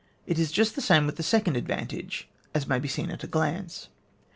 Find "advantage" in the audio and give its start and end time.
1.57-2.27